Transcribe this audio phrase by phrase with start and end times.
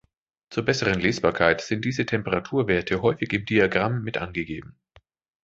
[0.49, 4.75] Zur besseren Lesbarkeit sind diese Temperatur-Werte häufig im Diagramm mit angegeben.